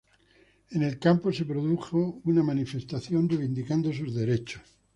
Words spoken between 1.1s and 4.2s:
se produjo una manifestación reivindicando sus